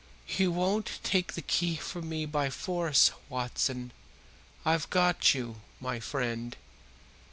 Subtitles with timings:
[0.35, 3.91] "You won't take the key from me by force, Watson,
[4.65, 6.57] I've got you, my friend.